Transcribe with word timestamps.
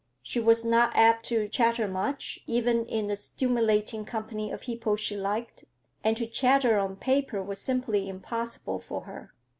She 0.23 0.39
was 0.39 0.65
not 0.65 0.95
apt 0.95 1.27
to 1.27 1.47
chatter 1.47 1.87
much, 1.87 2.39
even 2.47 2.87
in 2.87 3.05
the 3.05 3.15
stimulating 3.15 4.03
company 4.03 4.49
of 4.49 4.61
people 4.61 4.95
she 4.95 5.15
liked, 5.15 5.65
and 6.03 6.17
to 6.17 6.25
chatter 6.25 6.79
on 6.79 6.95
paper 6.95 7.43
was 7.43 7.59
simply 7.59 8.09
impossible 8.09 8.79
for 8.79 9.01
her. 9.01 9.35